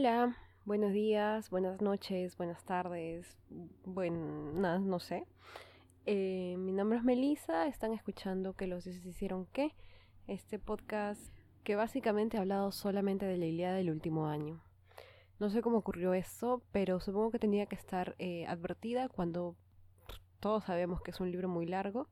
[0.00, 3.36] Hola, buenos días, buenas noches, buenas tardes,
[3.84, 5.26] buenas, no sé.
[6.06, 9.74] Eh, mi nombre es Melissa, están escuchando que los dioses hicieron qué,
[10.26, 11.20] este podcast
[11.64, 14.62] que básicamente ha hablado solamente de la Ilíada del último año.
[15.38, 19.54] No sé cómo ocurrió eso, pero supongo que tenía que estar eh, advertida cuando
[20.40, 22.08] todos sabemos que es un libro muy largo.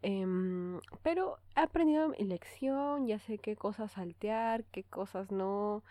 [0.00, 5.82] Em, pero he aprendido mi lección, ya sé qué cosas saltear, qué cosas no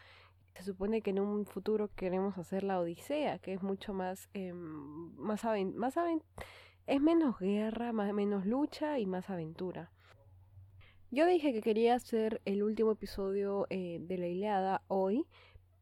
[0.56, 4.54] se supone que en un futuro queremos hacer la Odisea, que es mucho más, eh,
[4.54, 5.96] más, más
[6.88, 9.92] es menos guerra, más, menos lucha y más aventura.
[11.12, 15.26] Yo dije que quería hacer el último episodio eh, de la Ileada hoy,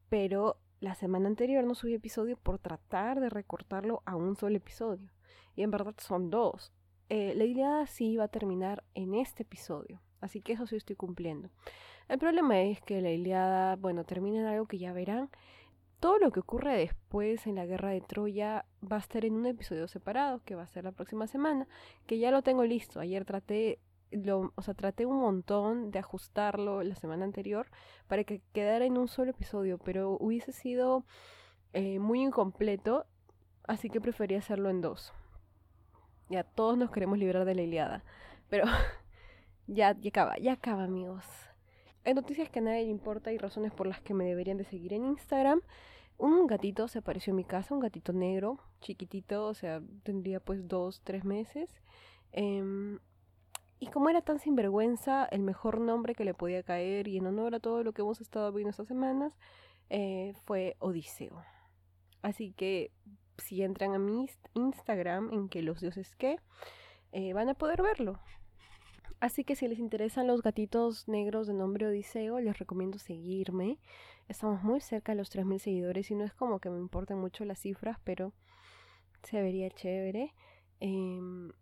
[0.08, 5.10] pero la semana anterior no subí episodio por tratar de recortarlo a un solo episodio.
[5.56, 6.72] Y en verdad son dos.
[7.08, 10.96] Eh, la Ileada sí iba a terminar en este episodio, así que eso sí estoy
[10.96, 11.50] cumpliendo.
[12.08, 15.30] El problema es que la Iliada, bueno, termina en algo que ya verán.
[16.00, 19.46] Todo lo que ocurre después en la guerra de Troya va a estar en un
[19.46, 21.66] episodio separado, que va a ser la próxima semana,
[22.06, 23.00] que ya lo tengo listo.
[23.00, 23.78] Ayer traté,
[24.10, 27.68] lo, o sea, traté un montón de ajustarlo la semana anterior
[28.06, 31.04] para que quedara en un solo episodio, pero hubiese sido
[31.72, 33.06] eh, muy incompleto,
[33.66, 35.14] así que preferí hacerlo en dos.
[36.28, 38.04] Ya todos nos queremos librar de la Iliada,
[38.50, 38.66] pero
[39.66, 41.43] ya, ya acaba, ya acaba amigos.
[42.04, 44.64] Hay noticias que a nadie le importa y razones por las que me deberían de
[44.64, 45.62] seguir en Instagram.
[46.18, 50.68] Un gatito se apareció en mi casa, un gatito negro, chiquitito, o sea, tendría pues
[50.68, 51.74] dos, tres meses.
[52.32, 52.98] Em,
[53.80, 57.54] y como era tan sinvergüenza, el mejor nombre que le podía caer y en honor
[57.54, 59.36] a todo lo que hemos estado viendo estas semanas,
[59.88, 61.42] eh, fue Odiseo.
[62.22, 62.92] Así que
[63.38, 66.38] si entran a mi Instagram, en que los dioses que,
[67.12, 68.20] eh, van a poder verlo.
[69.24, 73.78] Así que si les interesan los gatitos negros de nombre Odiseo, les recomiendo seguirme.
[74.28, 77.46] Estamos muy cerca de los 3.000 seguidores y no es como que me importen mucho
[77.46, 78.34] las cifras, pero
[79.22, 80.34] se vería chévere.
[80.78, 81.52] Em,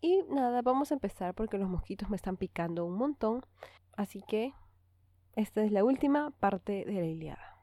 [0.00, 3.42] y nada, vamos a empezar porque los mosquitos me están picando un montón.
[3.94, 4.54] Así que
[5.36, 7.58] esta es la última parte de la Iliada.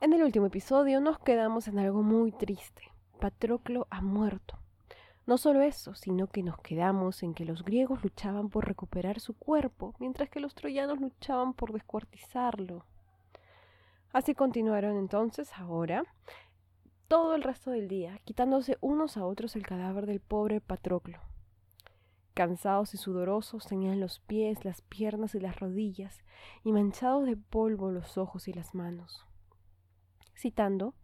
[0.00, 2.89] En el último episodio nos quedamos en algo muy triste.
[3.20, 4.58] Patroclo ha muerto.
[5.26, 9.34] No solo eso, sino que nos quedamos en que los griegos luchaban por recuperar su
[9.34, 12.84] cuerpo, mientras que los troyanos luchaban por descuartizarlo.
[14.12, 16.02] Así continuaron entonces ahora
[17.06, 21.18] todo el resto del día, quitándose unos a otros el cadáver del pobre Patroclo.
[22.34, 26.20] Cansados y sudorosos tenían los pies, las piernas y las rodillas,
[26.64, 29.26] y manchados de polvo los ojos y las manos.
[30.36, 30.94] Citando,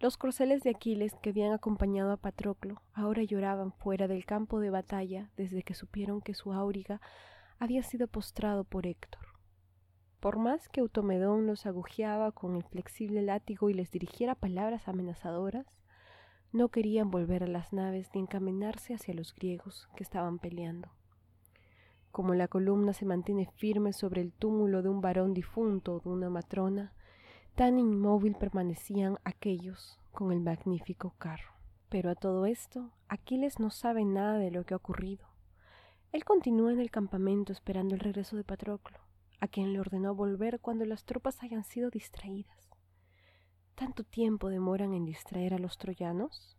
[0.00, 4.70] los corceles de Aquiles que habían acompañado a Patroclo ahora lloraban fuera del campo de
[4.70, 7.00] batalla desde que supieron que su auriga
[7.58, 9.26] había sido postrado por Héctor.
[10.20, 15.66] Por más que Automedón los agujeaba con el flexible látigo y les dirigiera palabras amenazadoras,
[16.50, 20.88] no querían volver a las naves ni encaminarse hacia los griegos que estaban peleando.
[22.10, 26.08] Como la columna se mantiene firme sobre el túmulo de un varón difunto o de
[26.08, 26.94] una matrona,
[27.54, 31.52] Tan inmóvil permanecían aquellos con el magnífico carro.
[31.88, 35.24] Pero a todo esto, Aquiles no sabe nada de lo que ha ocurrido.
[36.10, 38.98] Él continúa en el campamento esperando el regreso de Patroclo,
[39.38, 42.70] a quien le ordenó volver cuando las tropas hayan sido distraídas.
[43.76, 46.56] ¿Tanto tiempo demoran en distraer a los troyanos?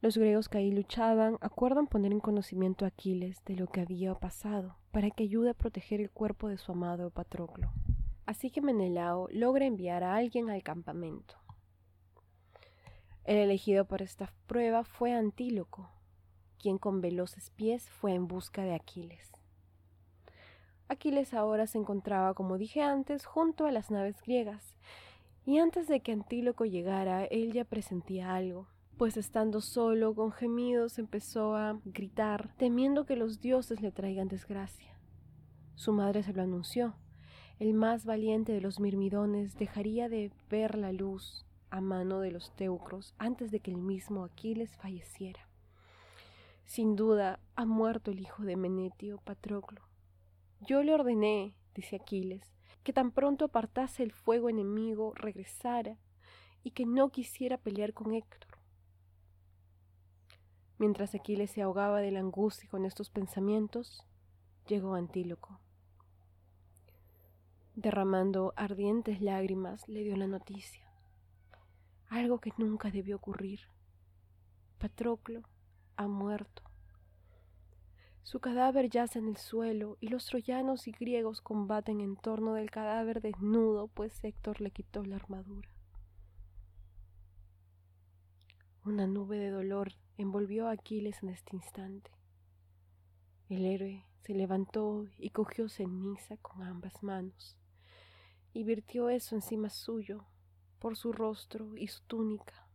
[0.00, 4.14] Los griegos que ahí luchaban acuerdan poner en conocimiento a Aquiles de lo que había
[4.14, 7.72] pasado, para que ayude a proteger el cuerpo de su amado Patroclo.
[8.30, 11.34] Así que Menelao logra enviar a alguien al campamento.
[13.24, 15.90] El elegido para esta prueba fue Antíloco,
[16.56, 19.32] quien con veloces pies fue en busca de Aquiles.
[20.86, 24.76] Aquiles ahora se encontraba, como dije antes, junto a las naves griegas,
[25.44, 31.00] y antes de que Antíloco llegara, él ya presentía algo, pues estando solo, con gemidos,
[31.00, 34.96] empezó a gritar, temiendo que los dioses le traigan desgracia.
[35.74, 36.94] Su madre se lo anunció,
[37.60, 42.56] el más valiente de los mirmidones dejaría de ver la luz a mano de los
[42.56, 45.46] teucros antes de que el mismo Aquiles falleciera.
[46.64, 49.82] Sin duda ha muerto el hijo de Menetio, Patroclo.
[50.62, 52.50] Yo le ordené, dice Aquiles,
[52.82, 55.98] que tan pronto apartase el fuego enemigo regresara
[56.64, 58.56] y que no quisiera pelear con Héctor.
[60.78, 64.02] Mientras Aquiles se ahogaba de la angustia con estos pensamientos,
[64.66, 65.60] llegó Antíloco
[67.74, 70.84] derramando ardientes lágrimas, le dio la noticia.
[72.08, 73.60] Algo que nunca debió ocurrir.
[74.78, 75.42] Patroclo
[75.96, 76.62] ha muerto.
[78.22, 82.70] Su cadáver yace en el suelo y los troyanos y griegos combaten en torno del
[82.70, 85.68] cadáver desnudo, pues Héctor le quitó la armadura.
[88.84, 92.10] Una nube de dolor envolvió a Aquiles en este instante.
[93.48, 97.59] El héroe se levantó y cogió ceniza con ambas manos
[98.52, 100.24] y virtió eso encima suyo
[100.78, 102.66] por su rostro y su túnica.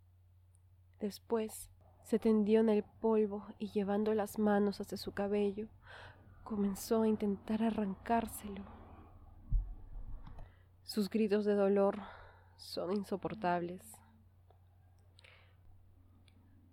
[0.99, 1.69] Después
[2.03, 5.67] se tendió en el polvo y llevando las manos hacia su cabello,
[6.43, 8.63] comenzó a intentar arrancárselo.
[10.83, 11.99] Sus gritos de dolor
[12.57, 13.81] son insoportables.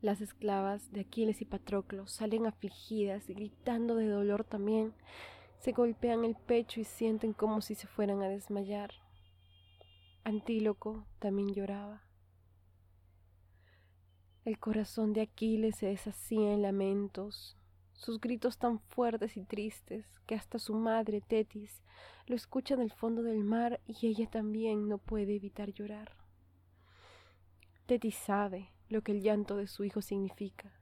[0.02, 4.92] Las esclavas de Aquiles y Patroclo salen afligidas y gritando de dolor también.
[5.62, 8.90] Se golpean el pecho y sienten como si se fueran a desmayar.
[10.24, 12.02] Antíloco también lloraba.
[14.44, 17.56] El corazón de Aquiles se deshacía en lamentos,
[17.92, 21.80] sus gritos tan fuertes y tristes que hasta su madre Tetis
[22.26, 26.16] lo escucha en el fondo del mar y ella también no puede evitar llorar.
[27.86, 30.72] Tetis sabe lo que el llanto de su hijo significa.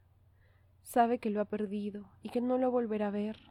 [0.80, 3.50] Sabe que lo ha perdido y que no lo volverá a ver,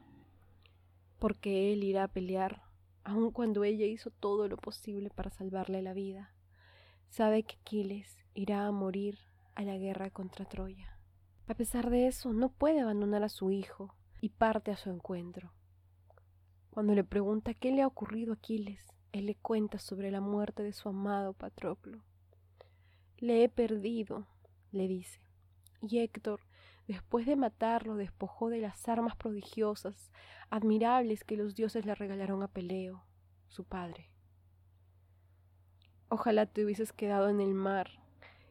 [1.20, 2.62] porque él irá a pelear,
[3.04, 6.34] aun cuando ella hizo todo lo posible para salvarle la vida.
[7.10, 9.18] Sabe que Aquiles irá a morir
[9.54, 10.98] a la guerra contra Troya.
[11.46, 15.52] A pesar de eso, no puede abandonar a su hijo y parte a su encuentro.
[16.70, 18.80] Cuando le pregunta qué le ha ocurrido a Aquiles,
[19.12, 22.02] él le cuenta sobre la muerte de su amado Patroclo.
[23.18, 24.26] Le he perdido,
[24.70, 25.20] le dice.
[25.82, 26.40] Y Héctor,
[26.90, 30.10] después de matarlo, despojó de las armas prodigiosas,
[30.50, 33.04] admirables que los dioses le regalaron a Peleo,
[33.46, 34.10] su padre.
[36.08, 38.02] Ojalá te hubieses quedado en el mar,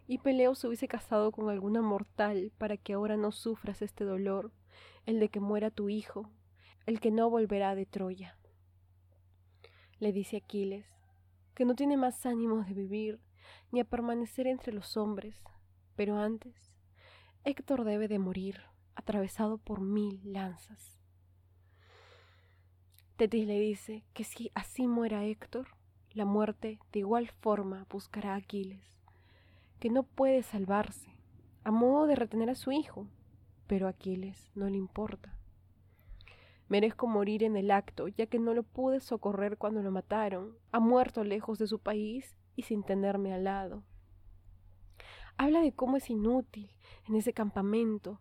[0.08, 4.54] y Peleo se hubiese casado con alguna mortal para que ahora no sufras este dolor,
[5.06, 6.32] el de que muera tu hijo,
[6.86, 8.38] el que no volverá de Troya.
[10.00, 10.86] Le dice Aquiles,
[11.56, 13.20] que no tiene más ánimos de vivir
[13.74, 15.36] ni a permanecer entre los hombres,
[15.98, 16.72] pero antes,
[17.46, 18.62] Héctor debe de morir,
[18.96, 21.00] atravesado por mil lanzas.
[23.16, 25.68] Tetis le dice que si así muera Héctor,
[26.12, 28.84] la muerte de igual forma buscará a Aquiles,
[29.80, 31.16] que no puede salvarse,
[31.64, 33.08] a modo de retener a su hijo,
[33.68, 35.34] pero a Aquiles no le importa.
[36.68, 40.56] Merezco morir en el acto, ya que no lo pude socorrer cuando lo mataron.
[40.72, 43.84] Ha muerto lejos de su país y sin tenerme al lado.
[45.42, 46.70] Habla de cómo es inútil
[47.08, 48.20] en ese campamento,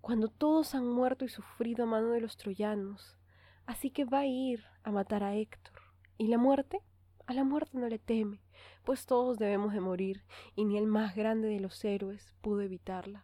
[0.00, 3.18] cuando todos han muerto y sufrido a mano de los troyanos.
[3.66, 5.74] Así que va a ir a matar a Héctor.
[6.16, 6.80] ¿Y la muerte?
[7.26, 8.40] A la muerte no le teme,
[8.84, 10.24] pues todos debemos de morir,
[10.56, 13.22] y ni el más grande de los héroes pudo evitarla.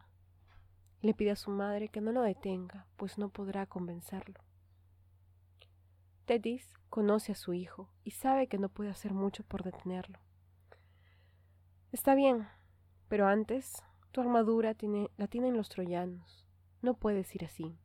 [1.00, 4.44] Le pide a su madre que no lo detenga, pues no podrá convencerlo.
[6.26, 10.18] Tetis conoce a su hijo y sabe que no puede hacer mucho por detenerlo.
[11.92, 12.46] Está bien,
[13.08, 13.82] pero antes,
[14.12, 16.46] tu armadura tiene, la tienen los troyanos.
[16.82, 17.78] No puedes ir así.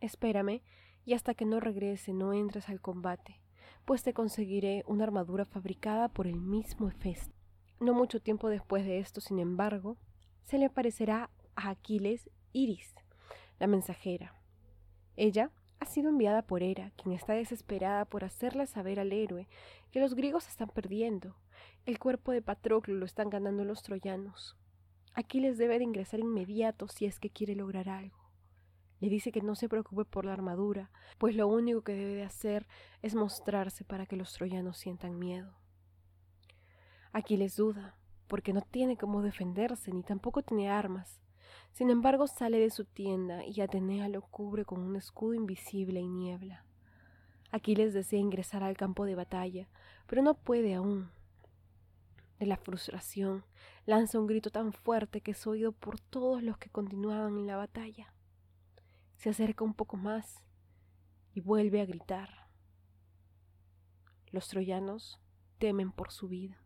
[0.00, 0.62] Espérame,
[1.04, 3.40] y hasta que no regrese no entres al combate,
[3.84, 7.34] pues te conseguiré una armadura fabricada por el mismo Hefesto.
[7.80, 9.96] No mucho tiempo después de esto, sin embargo,
[10.44, 12.94] se le aparecerá a Aquiles Iris,
[13.58, 14.34] la mensajera.
[15.16, 19.48] Ella ha sido enviada por Hera, quien está desesperada por hacerle saber al héroe
[19.90, 21.34] que los griegos están perdiendo
[21.84, 24.56] el cuerpo de Patroclo lo están ganando los troyanos.
[25.14, 28.18] Aquiles debe de ingresar inmediato si es que quiere lograr algo.
[29.00, 32.22] Le dice que no se preocupe por la armadura, pues lo único que debe de
[32.22, 32.68] hacer
[33.02, 35.56] es mostrarse para que los troyanos sientan miedo.
[37.12, 37.96] Aquiles duda,
[38.28, 41.20] porque no tiene cómo defenderse ni tampoco tiene armas.
[41.72, 46.08] Sin embargo, sale de su tienda y Atenea lo cubre con un escudo invisible y
[46.08, 46.64] niebla.
[47.50, 49.68] Aquiles desea ingresar al campo de batalla,
[50.06, 51.10] pero no puede aún
[52.42, 53.44] de la frustración,
[53.86, 57.56] lanza un grito tan fuerte que es oído por todos los que continuaban en la
[57.56, 58.12] batalla.
[59.16, 60.42] Se acerca un poco más
[61.34, 62.48] y vuelve a gritar.
[64.32, 65.20] Los troyanos
[65.58, 66.60] temen por su vida.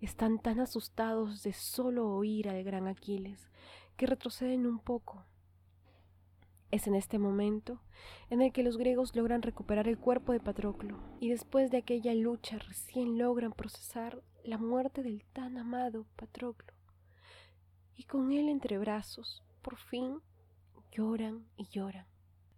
[0.00, 3.50] Están tan asustados de solo oír al gran Aquiles
[3.98, 5.26] que retroceden un poco
[6.70, 7.80] es en este momento
[8.28, 12.14] en el que los griegos logran recuperar el cuerpo de Patroclo y después de aquella
[12.14, 16.72] lucha recién logran procesar la muerte del tan amado Patroclo.
[17.96, 20.20] Y con él entre brazos, por fin
[20.90, 22.06] lloran y lloran.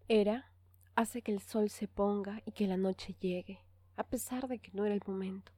[0.09, 0.53] Hera
[0.95, 3.61] hace que el sol se ponga y que la noche llegue,
[3.97, 5.53] a pesar de que no era el momento.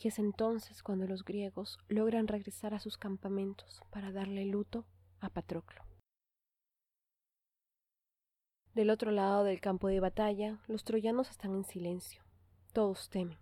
[0.00, 4.86] Y es entonces cuando los griegos logran regresar a sus campamentos para darle luto
[5.20, 5.82] a Patroclo.
[8.74, 12.22] Del otro lado del campo de batalla, los troyanos están en silencio.
[12.72, 13.36] Todos temen.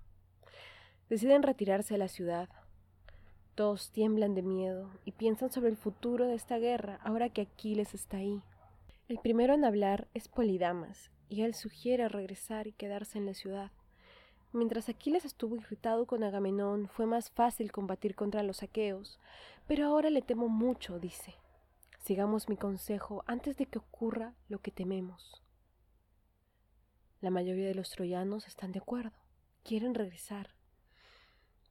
[1.10, 2.48] Deciden retirarse a la ciudad.
[3.56, 7.94] Todos tiemblan de miedo y piensan sobre el futuro de esta guerra ahora que Aquiles
[7.94, 8.40] está ahí.
[9.08, 13.72] El primero en hablar es Polidamas, y él sugiere regresar y quedarse en la ciudad.
[14.52, 19.18] Mientras Aquiles estuvo irritado con Agamenón, fue más fácil combatir contra los aqueos,
[19.66, 21.34] pero ahora le temo mucho, dice.
[21.98, 25.42] Sigamos mi consejo antes de que ocurra lo que tememos.
[27.20, 29.18] La mayoría de los troyanos están de acuerdo,
[29.64, 30.54] quieren regresar,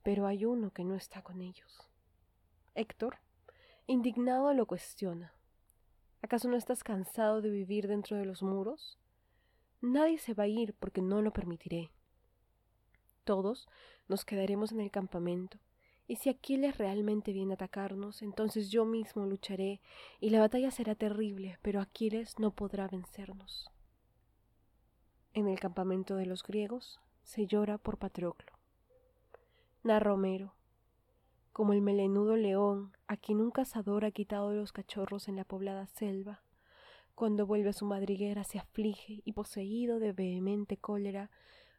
[0.04, 1.90] pero hay uno que no está con ellos.
[2.76, 3.18] Héctor,
[3.88, 5.34] indignado, lo cuestiona.
[6.22, 8.98] ¿Acaso no estás cansado de vivir dentro de los muros?
[9.82, 11.90] Nadie se va a ir porque no lo permitiré.
[13.24, 13.68] Todos
[14.08, 15.60] nos quedaremos en el campamento,
[16.08, 19.80] y si Aquiles realmente viene a atacarnos, entonces yo mismo lucharé,
[20.20, 23.70] y la batalla será terrible, pero Aquiles no podrá vencernos.
[25.34, 28.59] En el campamento de los griegos se llora por Patroclo.
[29.82, 30.56] Narra Homero,
[31.54, 35.88] como el melenudo león a quien un cazador ha quitado los cachorros en la poblada
[35.88, 36.44] selva,
[37.16, 41.32] cuando vuelve a su madriguera se aflige y poseído de vehemente cólera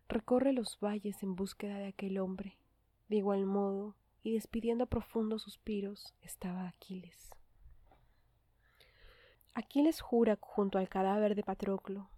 [0.09, 2.57] recorre los valles en búsqueda de aquel hombre.
[3.11, 7.29] De igual modo, y despidiendo profundos suspiros, estaba Aquiles.
[9.53, 12.09] Aquiles jura junto al cadáver de Patroclo,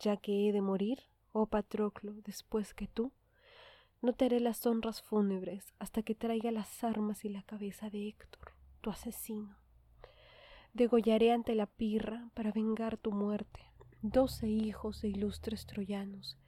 [0.00, 0.98] ya que he de morir,
[1.32, 3.10] oh Patroclo, después que tú,
[4.02, 8.08] no te haré las honras fúnebres hasta que traiga las armas y la cabeza de
[8.08, 9.56] Héctor, tu asesino.
[10.74, 13.66] Degollaré ante la pirra para vengar tu muerte
[14.10, 16.38] doce hijos de ilustres troyanos,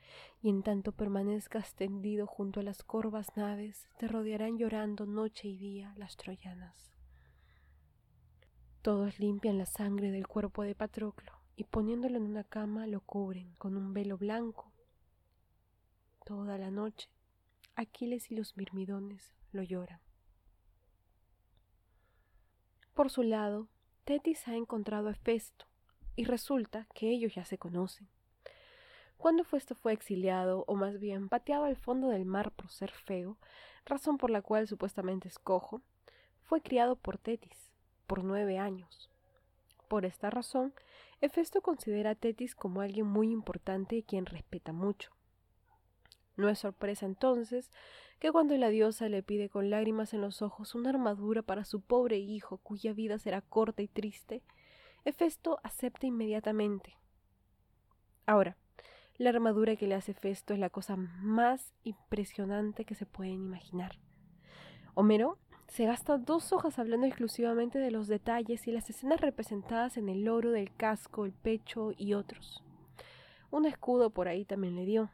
[0.40, 5.57] y en tanto permanezcas tendido junto a las corvas naves, te rodearán llorando noche y
[5.57, 6.93] día las troyanas.
[8.83, 13.52] Todos limpian la sangre del cuerpo de Patroclo y poniéndolo en una cama lo cubren
[13.59, 14.71] con un velo blanco.
[16.25, 17.11] Toda la noche,
[17.78, 20.00] Aquiles y los mirmidones lo lloran.
[22.92, 23.68] Por su lado,
[24.04, 25.66] Tetis ha encontrado a Hefesto,
[26.16, 28.08] y resulta que ellos ya se conocen.
[29.16, 33.38] Cuando Festo fue exiliado, o más bien pateado al fondo del mar por ser feo,
[33.87, 35.80] razón por la cual supuestamente es cojo,
[36.42, 37.70] fue criado por Tetis,
[38.08, 39.08] por nueve años.
[39.87, 40.75] Por esta razón,
[41.20, 45.12] Hefesto considera a Tetis como alguien muy importante y quien respeta mucho.
[46.38, 47.68] No es sorpresa entonces
[48.21, 51.80] que cuando la diosa le pide con lágrimas en los ojos una armadura para su
[51.80, 54.42] pobre hijo cuya vida será corta y triste,
[55.04, 56.97] Hefesto acepta inmediatamente.
[58.25, 58.57] Ahora,
[59.16, 63.99] la armadura que le hace Festo es la cosa más impresionante que se pueden imaginar.
[64.95, 70.09] Homero se gasta dos hojas hablando exclusivamente de los detalles y las escenas representadas en
[70.09, 72.62] el oro del casco, el pecho y otros.
[73.50, 75.11] Un escudo por ahí también le dio.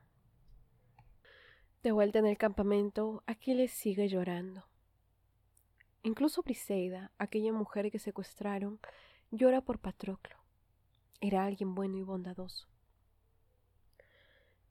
[1.84, 4.64] De vuelta en el campamento, Aquiles sigue llorando.
[6.02, 8.80] Incluso Briseida, aquella mujer que secuestraron,
[9.30, 10.38] llora por Patroclo.
[11.20, 12.68] Era alguien bueno y bondadoso.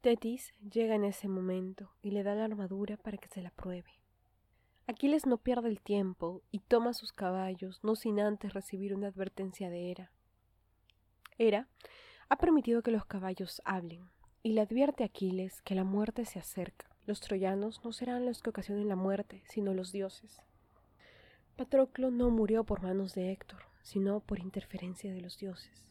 [0.02, 4.02] Tetis llega en ese momento y le da la armadura para que se la pruebe.
[4.88, 9.70] Aquiles no pierde el tiempo y toma sus caballos, no sin antes recibir una advertencia
[9.70, 10.12] de Hera.
[11.38, 11.68] Hera
[12.30, 14.10] ha permitido que los caballos hablen
[14.42, 16.93] y le advierte a Aquiles que la muerte se acerca.
[17.06, 20.42] Los troyanos no serán los que ocasionen la muerte, sino los dioses.
[21.58, 25.84] Patroclo no murió por manos de Héctor, sino por interferencia de los dioses.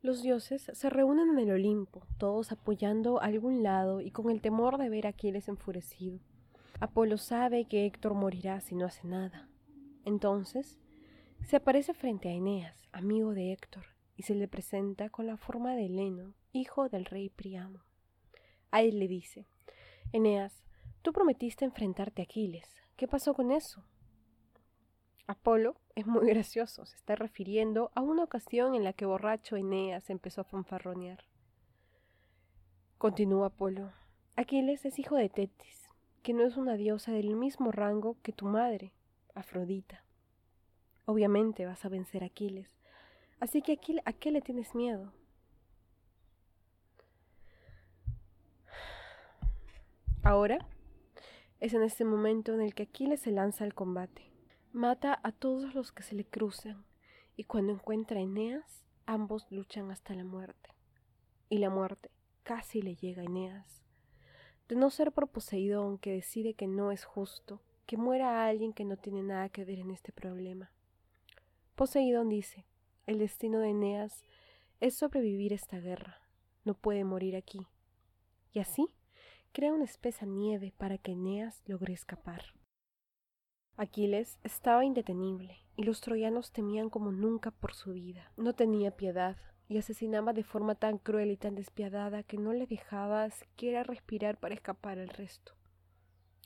[0.00, 4.40] Los dioses se reúnen en el Olimpo, todos apoyando a algún lado y con el
[4.40, 6.20] temor de ver a Aquiles enfurecido.
[6.78, 9.48] Apolo sabe que Héctor morirá si no hace nada.
[10.04, 10.78] Entonces,
[11.44, 13.86] se aparece frente a Eneas, amigo de Héctor,
[14.16, 17.80] y se le presenta con la forma de Heleno, hijo del rey Priamo.
[18.70, 19.46] A él le dice,
[20.12, 20.62] Eneas,
[21.02, 22.68] tú prometiste enfrentarte a Aquiles.
[22.96, 23.82] ¿Qué pasó con eso?
[25.28, 30.08] Apolo es muy gracioso, se está refiriendo a una ocasión en la que borracho Eneas
[30.08, 31.22] empezó a fanfarronear.
[32.96, 33.92] Continúa Apolo.
[34.36, 35.90] Aquiles es hijo de Tetis,
[36.22, 38.94] que no es una diosa del mismo rango que tu madre,
[39.34, 40.02] Afrodita.
[41.04, 42.74] Obviamente vas a vencer a Aquiles,
[43.38, 45.12] así que ¿a qué le tienes miedo?
[50.22, 50.66] Ahora
[51.60, 54.27] es en este momento en el que Aquiles se lanza al combate.
[54.78, 56.84] Mata a todos los que se le cruzan
[57.36, 60.70] y cuando encuentra a Eneas, ambos luchan hasta la muerte.
[61.48, 62.12] Y la muerte
[62.44, 63.82] casi le llega a Eneas.
[64.68, 68.84] De no ser por Poseidón que decide que no es justo que muera alguien que
[68.84, 70.70] no tiene nada que ver en este problema.
[71.74, 72.64] Poseidón dice,
[73.08, 74.22] el destino de Eneas
[74.78, 76.20] es sobrevivir esta guerra,
[76.64, 77.66] no puede morir aquí.
[78.52, 78.86] Y así
[79.50, 82.54] crea una espesa nieve para que Eneas logre escapar.
[83.80, 88.32] Aquiles estaba indetenible y los troyanos temían como nunca por su vida.
[88.36, 89.36] No tenía piedad
[89.68, 94.36] y asesinaba de forma tan cruel y tan despiadada que no le dejaba siquiera respirar
[94.36, 95.52] para escapar al resto.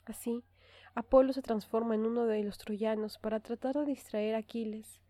[0.05, 0.45] Así,
[0.95, 5.01] Apolo se transforma en uno de los troyanos para tratar de distraer a Aquiles,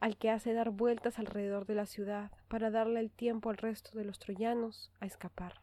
[0.00, 3.96] al que hace dar vueltas alrededor de la ciudad para darle el tiempo al resto
[3.96, 5.62] de los troyanos a escapar.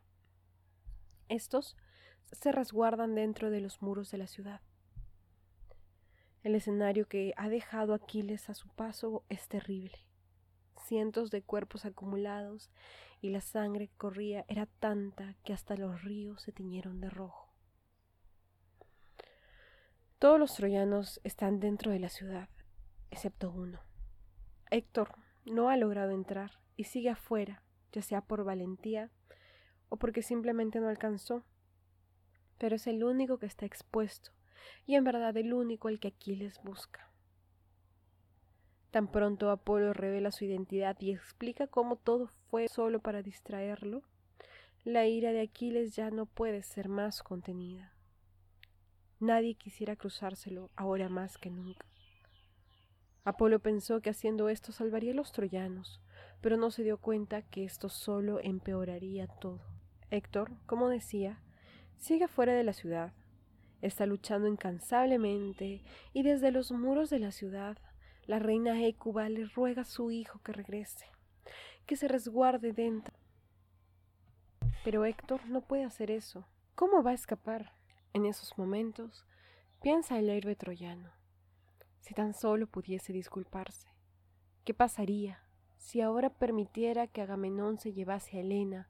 [1.30, 1.78] Estos
[2.32, 4.62] se resguardan dentro de los muros de la ciudad.
[6.44, 9.98] El escenario que ha dejado Aquiles a su paso es terrible.
[10.86, 12.72] Cientos de cuerpos acumulados
[13.22, 17.52] y la sangre que corría era tanta que hasta los ríos se tiñeron de rojo.
[20.20, 22.50] Todos los troyanos están dentro de la ciudad,
[23.12, 23.82] excepto uno.
[24.70, 25.16] Héctor
[25.46, 29.12] no ha logrado entrar y sigue afuera, ya sea por valentía
[29.90, 31.44] o porque simplemente no alcanzó,
[32.58, 34.37] pero es el único que está expuesto
[34.86, 37.10] y en verdad el único al que Aquiles busca.
[38.92, 44.04] Tan pronto Apolo revela su identidad y explica cómo todo fue solo para distraerlo,
[44.84, 47.94] la ira de Aquiles ya no puede ser más contenida.
[49.20, 51.86] Nadie quisiera cruzárselo ahora más que nunca.
[53.26, 56.00] Apolo pensó que haciendo esto salvaría a los troyanos,
[56.40, 59.60] pero no se dio cuenta que esto solo empeoraría todo.
[60.10, 61.42] Héctor, como decía,
[61.98, 63.12] sigue fuera de la ciudad,
[63.82, 67.78] Está luchando incansablemente y desde los muros de la ciudad
[68.26, 71.06] la reina Écuba le ruega a su hijo que regrese,
[71.86, 73.16] que se resguarde dentro.
[74.84, 76.46] Pero Héctor no puede hacer eso.
[76.76, 77.74] ¿Cómo va a escapar?
[78.14, 79.26] En esos momentos
[79.82, 81.12] piensa el héroe troyano.
[82.02, 83.88] Si tan solo pudiese disculparse,
[84.64, 85.42] ¿qué pasaría
[85.78, 88.90] si ahora permitiera que Agamenón se llevase a Helena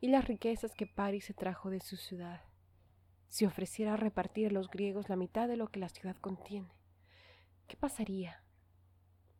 [0.00, 2.45] y las riquezas que Paris se trajo de su ciudad?
[3.28, 6.72] Si ofreciera repartir a los griegos la mitad de lo que la ciudad contiene?
[7.66, 8.42] ¿Qué pasaría?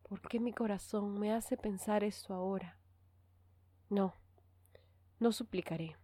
[0.03, 2.77] ¿Por qué mi corazón me hace pensar esto ahora?
[3.89, 4.13] No,
[5.19, 5.95] no suplicaré.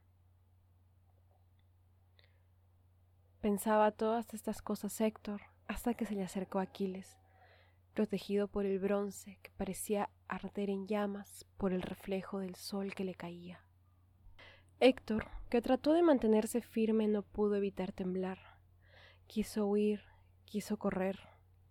[3.42, 7.18] Pensaba todas estas cosas Héctor hasta que se le acercó Aquiles,
[7.94, 13.04] protegido por el bronce que parecía arder en llamas por el reflejo del sol que
[13.04, 13.63] le caía.
[14.86, 18.40] Héctor, que trató de mantenerse firme, no pudo evitar temblar.
[19.28, 20.02] Quiso huir,
[20.44, 21.22] quiso correr,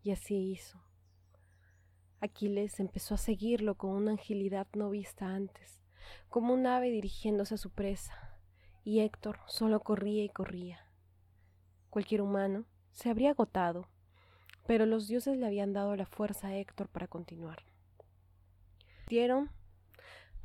[0.03, 0.83] y así hizo.
[2.23, 5.79] Aquiles empezó a seguirlo con una agilidad no vista antes,
[6.31, 8.39] como un ave dirigiéndose a su presa,
[8.83, 10.87] y Héctor solo corría y corría.
[11.91, 13.91] Cualquier humano se habría agotado,
[14.67, 17.63] pero los dioses le habían dado la fuerza a Héctor para continuar.
[19.07, 19.51] Dieron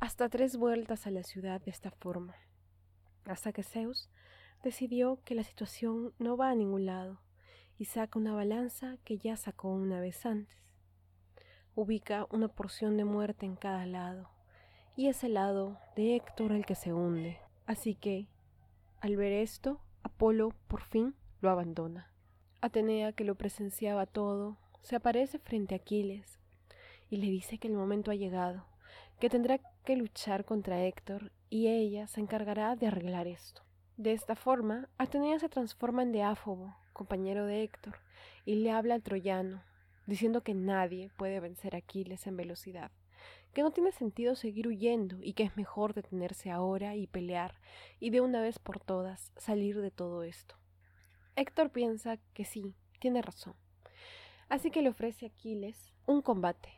[0.00, 2.36] hasta tres vueltas a la ciudad de esta forma
[3.28, 4.08] hasta que Zeus
[4.62, 7.20] decidió que la situación no va a ningún lado
[7.78, 10.56] y saca una balanza que ya sacó una vez antes.
[11.74, 14.30] Ubica una porción de muerte en cada lado
[14.96, 17.38] y es el lado de Héctor el que se hunde.
[17.66, 18.26] Así que,
[19.00, 22.10] al ver esto, Apolo por fin lo abandona.
[22.60, 26.40] Atenea, que lo presenciaba todo, se aparece frente a Aquiles
[27.10, 28.64] y le dice que el momento ha llegado,
[29.20, 33.62] que tendrá que luchar contra Héctor y ella se encargará de arreglar esto.
[33.96, 37.96] De esta forma, Atenea se transforma en Deáfobo, compañero de Héctor,
[38.44, 39.62] y le habla al troyano,
[40.06, 42.90] diciendo que nadie puede vencer a Aquiles en velocidad,
[43.52, 47.54] que no tiene sentido seguir huyendo y que es mejor detenerse ahora y pelear
[47.98, 50.54] y de una vez por todas salir de todo esto.
[51.36, 53.54] Héctor piensa que sí, tiene razón.
[54.48, 56.70] Así que le ofrece a Aquiles un combate.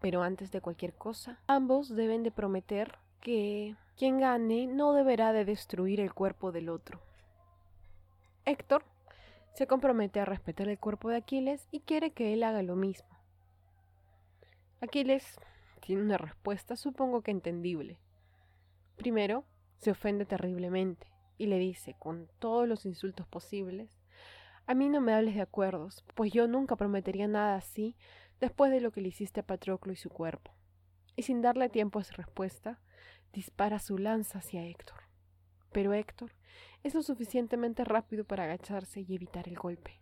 [0.00, 5.44] Pero antes de cualquier cosa, ambos deben de prometer que quien gane no deberá de
[5.44, 7.00] destruir el cuerpo del otro.
[8.44, 8.84] Héctor
[9.54, 13.08] se compromete a respetar el cuerpo de Aquiles y quiere que él haga lo mismo.
[14.80, 15.38] Aquiles
[15.80, 17.98] tiene una respuesta supongo que entendible.
[18.96, 19.44] Primero,
[19.78, 21.06] se ofende terriblemente
[21.38, 23.90] y le dice, con todos los insultos posibles,
[24.66, 27.96] a mí no me hables de acuerdos, pues yo nunca prometería nada así
[28.40, 30.52] después de lo que le hiciste a Patroclo y su cuerpo.
[31.14, 32.80] Y sin darle tiempo a su respuesta,
[33.32, 35.02] dispara su lanza hacia Héctor.
[35.72, 36.32] Pero Héctor
[36.82, 40.00] es lo suficientemente rápido para agacharse y evitar el golpe.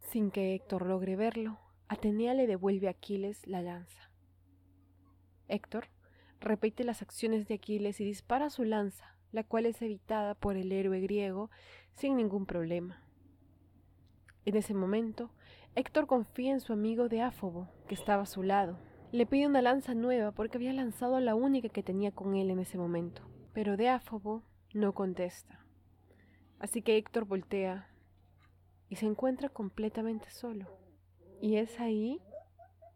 [0.00, 4.10] Sin que Héctor logre verlo, Atenea le devuelve a Aquiles la lanza.
[5.48, 5.88] Héctor
[6.40, 10.72] repite las acciones de Aquiles y dispara su lanza, la cual es evitada por el
[10.72, 11.50] héroe griego
[11.94, 13.02] sin ningún problema.
[14.44, 15.30] En ese momento,
[15.74, 18.78] Héctor confía en su amigo Deáfobo, que estaba a su lado.
[19.12, 22.58] Le pide una lanza nueva porque había lanzado la única que tenía con él en
[22.58, 23.22] ese momento.
[23.52, 24.42] Pero Deáfobo
[24.74, 25.64] no contesta.
[26.58, 27.88] Así que Héctor voltea
[28.88, 30.78] y se encuentra completamente solo.
[31.40, 32.20] Y es ahí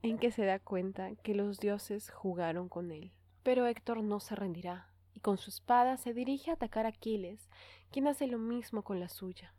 [0.03, 3.13] en que se da cuenta que los dioses jugaron con él.
[3.43, 7.49] Pero Héctor no se rendirá, y con su espada se dirige a atacar a Aquiles,
[7.91, 9.55] quien hace lo mismo con la suya.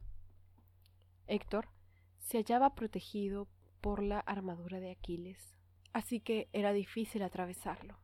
[1.28, 1.70] Héctor
[2.20, 3.48] se hallaba protegido
[3.82, 5.58] por la armadura de Aquiles,
[5.94, 7.98] así que era difícil atravesarlo.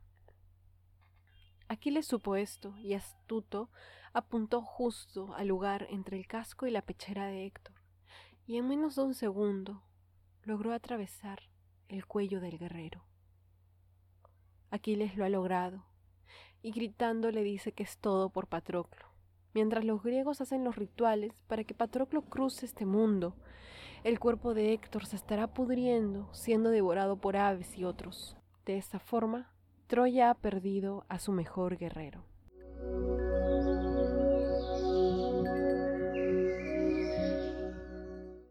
[1.70, 3.70] Aquiles supo esto y astuto
[4.14, 7.76] apuntó justo al lugar entre el casco y la pechera de Héctor,
[8.46, 9.84] y en menos de un segundo
[10.44, 11.42] logró atravesar
[11.90, 13.04] el cuello del guerrero.
[14.72, 15.86] Aquiles lo ha logrado,
[16.62, 19.08] y gritando le dice que es todo por Patroclo,
[19.54, 23.36] mientras los griegos hacen los rituales para que Patroclo cruce este mundo.
[24.04, 28.38] El cuerpo de Héctor se estará pudriendo, siendo devorado por aves y otros.
[28.66, 29.52] De esta forma,
[29.88, 32.24] Troya ha perdido a su mejor guerrero.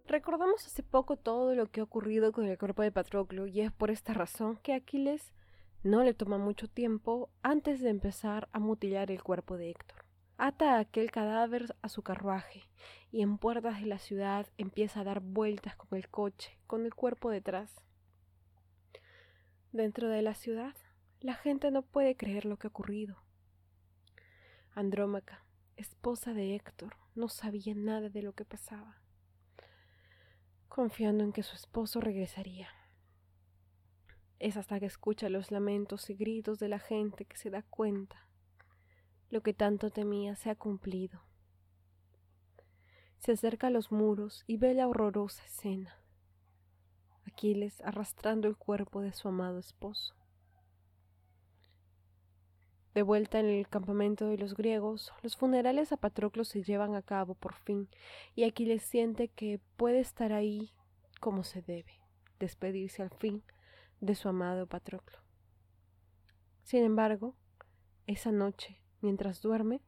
[0.06, 3.70] Recordamos hace poco todo lo que ha ocurrido con el cuerpo de Patroclo y es
[3.70, 5.32] por esta razón que Aquiles
[5.82, 10.04] no le toma mucho tiempo antes de empezar a mutilar el cuerpo de Héctor.
[10.38, 12.64] Ata aquel cadáver a su carruaje
[13.16, 16.94] y en puertas de la ciudad empieza a dar vueltas con el coche, con el
[16.94, 17.72] cuerpo detrás.
[19.72, 20.76] Dentro de la ciudad,
[21.20, 23.16] la gente no puede creer lo que ha ocurrido.
[24.74, 29.00] Andrómaca, esposa de Héctor, no sabía nada de lo que pasaba,
[30.68, 32.68] confiando en que su esposo regresaría.
[34.38, 38.28] Es hasta que escucha los lamentos y gritos de la gente que se da cuenta.
[39.30, 41.25] Lo que tanto temía se ha cumplido.
[43.18, 45.96] Se acerca a los muros y ve la horrorosa escena.
[47.26, 50.14] Aquiles arrastrando el cuerpo de su amado esposo.
[52.96, 57.02] De vuelta en el campamento de los griegos, los funerales a Patroclo se llevan a
[57.02, 57.90] cabo por fin,
[58.34, 60.72] y Aquiles siente que puede estar ahí
[61.20, 62.00] como se debe,
[62.38, 63.42] despedirse al fin
[64.00, 65.18] de su amado Patroclo.
[66.62, 67.36] Sin embargo,
[68.06, 69.82] esa noche, mientras duerme,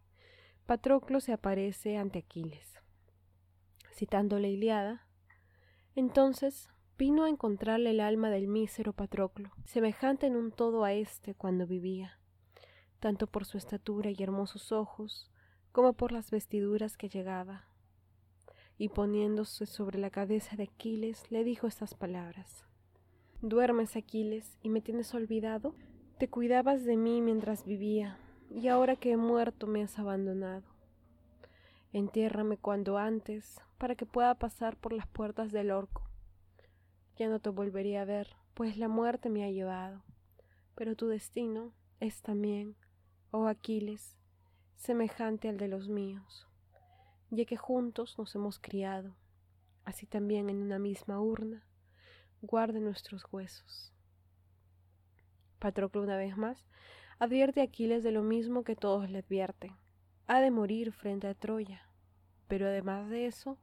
[0.66, 2.77] Patroclo se aparece ante Aquiles.
[3.98, 5.08] Citando la Iliada,
[5.96, 11.34] entonces vino a encontrarle el alma del mísero Patroclo, semejante en un todo a éste
[11.34, 12.20] cuando vivía,
[13.00, 15.32] tanto por su estatura y hermosos ojos,
[15.72, 17.64] como por las vestiduras que llegaba.
[18.76, 22.64] Y poniéndose sobre la cabeza de Aquiles, le dijo estas palabras.
[23.42, 25.74] Duermes, Aquiles, y me tienes olvidado.
[26.20, 28.16] Te cuidabas de mí mientras vivía,
[28.48, 30.68] y ahora que he muerto me has abandonado.
[31.92, 36.08] Entiérrame cuando antes, para que pueda pasar por las puertas del orco.
[37.16, 40.04] Ya no te volvería a ver, pues la muerte me ha llevado.
[40.74, 42.76] Pero tu destino es también,
[43.30, 44.16] oh Aquiles,
[44.76, 46.46] semejante al de los míos,
[47.30, 49.16] ya que juntos nos hemos criado,
[49.84, 51.64] así también en una misma urna
[52.42, 53.92] guarde nuestros huesos.
[55.58, 56.64] Patroclo una vez más
[57.18, 59.74] advierte a Aquiles de lo mismo que todos le advierten.
[60.28, 61.87] Ha de morir frente a Troya.
[62.48, 63.58] Pero además de eso,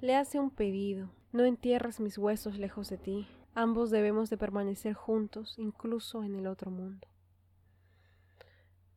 [0.00, 1.10] le hace un pedido.
[1.32, 3.26] No entierres mis huesos lejos de ti.
[3.54, 7.08] Ambos debemos de permanecer juntos, incluso en el otro mundo.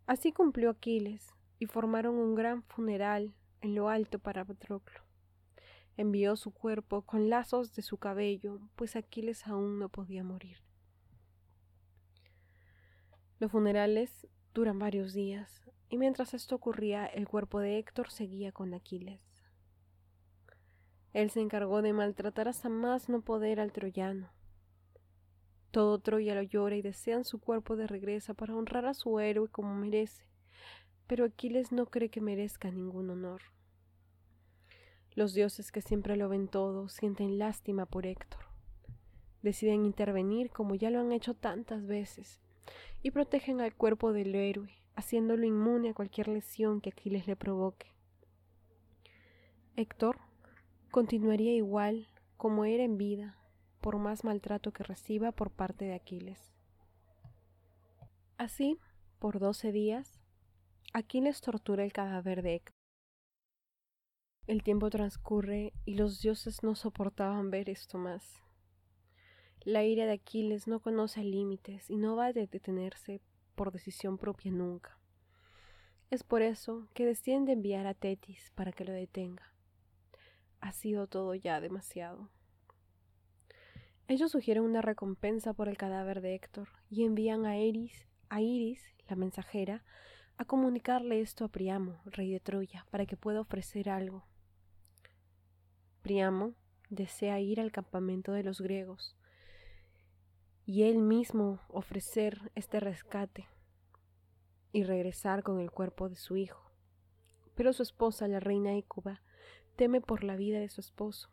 [0.05, 5.09] Así cumplió Aquiles, y formaron un gran funeral en lo alto para Patroclo
[5.99, 10.57] envió su cuerpo con lazos de su cabello, pues Aquiles aún no podía morir.
[13.37, 18.73] Los funerales duran varios días, y mientras esto ocurría, el cuerpo de Héctor seguía con
[18.73, 19.19] Aquiles.
[21.13, 24.29] Él se encargó de maltratar hasta más no poder al troyano.
[25.71, 29.49] Todo Troya lo llora y desean su cuerpo de regresa para honrar a su héroe
[29.49, 30.23] como merece,
[31.05, 33.41] pero Aquiles no cree que merezca ningún honor.
[35.13, 38.45] Los dioses que siempre lo ven todo sienten lástima por Héctor.
[39.41, 42.39] Deciden intervenir como ya lo han hecho tantas veces
[43.01, 47.91] y protegen al cuerpo del héroe, haciéndolo inmune a cualquier lesión que Aquiles le provoque.
[49.75, 50.19] Héctor
[50.89, 53.37] continuaría igual como era en vida,
[53.81, 56.53] por más maltrato que reciba por parte de Aquiles.
[58.37, 58.79] Así,
[59.19, 60.19] por doce días,
[60.93, 62.73] Aquiles tortura el cadáver de Héctor.
[64.47, 68.41] El tiempo transcurre y los dioses no soportaban ver esto más.
[69.61, 73.21] La ira de Aquiles no conoce límites y no va a detenerse
[73.55, 74.97] por decisión propia nunca.
[76.09, 79.53] Es por eso que deciden enviar a Tetis para que lo detenga.
[80.61, 82.29] Ha sido todo ya demasiado.
[84.07, 88.81] Ellos sugieren una recompensa por el cadáver de Héctor y envían a Iris, a Iris,
[89.07, 89.83] la mensajera,
[90.37, 94.25] a comunicarle esto a Priamo, rey de Troya, para que pueda ofrecer algo.
[96.01, 96.55] Priamo
[96.89, 99.15] desea ir al campamento de los griegos
[100.65, 103.47] y él mismo ofrecer este rescate
[104.71, 106.71] y regresar con el cuerpo de su hijo.
[107.55, 109.21] Pero su esposa, la reina Écuba,
[109.79, 111.29] teme por la vida de su esposo.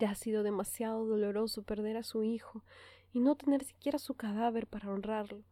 [0.00, 2.64] Ya ha sido demasiado doloroso perder a su hijo
[3.12, 5.44] y no tener siquiera su cadáver para honrarlo.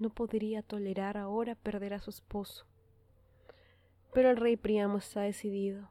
[0.00, 2.66] No podría tolerar ahora perder a su esposo.
[4.12, 5.90] Pero el rey Priamo está decidido.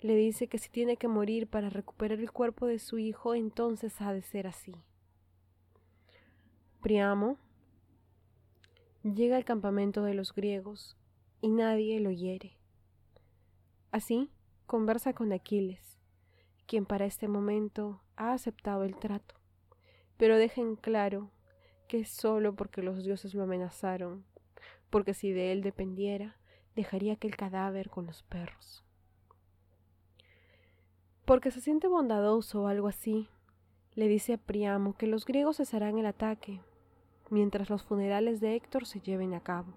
[0.00, 4.00] Le dice que si tiene que morir para recuperar el cuerpo de su hijo, entonces
[4.00, 4.74] ha de ser así.
[6.80, 7.38] Priamo
[9.04, 10.96] llega al campamento de los griegos
[11.40, 12.56] y nadie lo hiere.
[13.92, 14.28] Así
[14.70, 15.98] conversa con Aquiles,
[16.68, 19.34] quien para este momento ha aceptado el trato,
[20.16, 21.32] pero deja en claro
[21.88, 24.24] que es solo porque los dioses lo amenazaron,
[24.88, 26.36] porque si de él dependiera,
[26.76, 28.84] dejaría aquel cadáver con los perros.
[31.24, 33.28] Porque se siente bondadoso o algo así,
[33.96, 36.60] le dice a Priamo que los griegos cesarán el ataque
[37.28, 39.74] mientras los funerales de Héctor se lleven a cabo.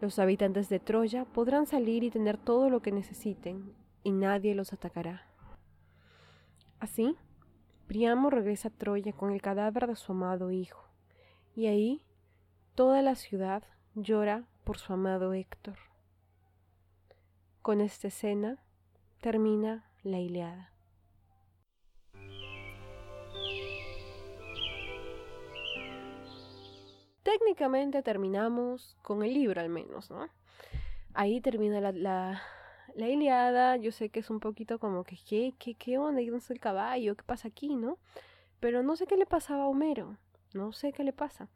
[0.00, 4.72] Los habitantes de Troya podrán salir y tener todo lo que necesiten, y nadie los
[4.72, 5.26] atacará.
[6.78, 7.16] Así,
[7.86, 10.84] Priamo regresa a Troya con el cadáver de su amado hijo,
[11.54, 12.02] y ahí
[12.74, 13.62] toda la ciudad
[13.94, 15.76] llora por su amado Héctor.
[17.60, 18.62] Con esta escena
[19.20, 20.69] termina la Ileada.
[27.30, 30.28] Técnicamente terminamos con el libro al menos, ¿no?
[31.14, 35.74] Ahí termina la, la, Iliada, yo sé que es un poquito como que, ¿qué, qué,
[35.74, 36.20] qué onda?
[36.20, 37.14] ¿Dónde está el caballo?
[37.14, 37.98] ¿Qué pasa aquí, no?
[38.58, 40.16] Pero no sé qué le pasaba a Homero,
[40.54, 41.48] no sé qué le pasa.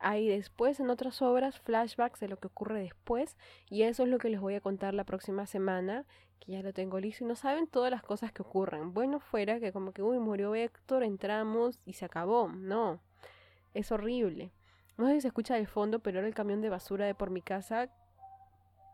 [0.00, 3.36] Hay después en otras obras flashbacks de lo que ocurre después
[3.70, 6.04] y eso es lo que les voy a contar la próxima semana,
[6.40, 8.92] que ya lo tengo listo y no saben todas las cosas que ocurren.
[8.92, 12.48] Bueno, fuera que como que, uy, murió Héctor, entramos y se acabó.
[12.48, 12.98] No,
[13.72, 14.50] es horrible.
[14.96, 17.30] No sé si se escucha de fondo, pero ahora el camión de basura de por
[17.30, 17.88] mi casa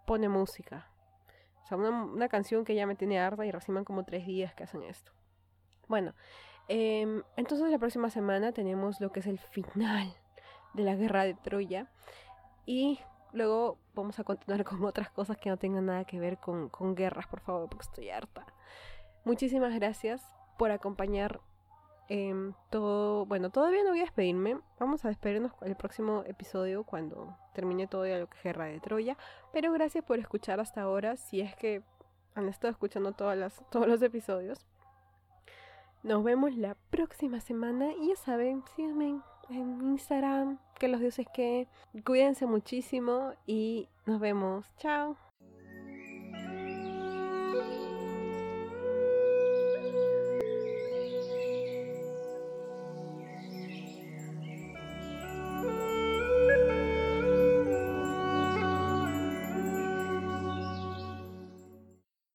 [0.07, 0.89] pone música.
[1.63, 4.65] O sea, una, canción que ya me tiene harta y reciban como tres días que
[4.65, 5.13] hacen esto.
[5.87, 6.15] Bueno,
[6.69, 10.15] em, entonces la próxima semana tenemos lo que es el final
[10.73, 11.89] de la guerra de Troya.
[12.65, 13.01] Y
[13.33, 16.95] luego vamos a continuar con otras cosas que no tengan nada que ver con, con
[16.95, 18.47] guerras, por favor, porque estoy harta.
[19.25, 20.23] Muchísimas gracias
[20.57, 21.41] por acompañar
[22.09, 24.59] Em, todo, bueno, todavía no voy a despedirme.
[24.79, 29.17] Vamos a despedirnos el próximo episodio cuando termine todo lo que Guerra de Troya.
[29.53, 31.17] Pero gracias por escuchar hasta ahora.
[31.17, 31.83] Si es que
[32.35, 34.65] han estado escuchando todas las, todos los episodios.
[36.03, 37.93] Nos vemos la próxima semana.
[37.93, 40.59] Y ya saben, síganme en Instagram.
[40.79, 41.69] Que los dioses que.
[42.07, 43.33] Cuídense muchísimo.
[43.47, 44.65] Y nos vemos.
[44.79, 45.28] Chao.